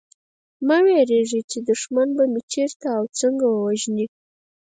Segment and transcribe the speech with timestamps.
[0.67, 4.05] مه وېرېږی چي دښمن به مي چېرته او څنګه ووژني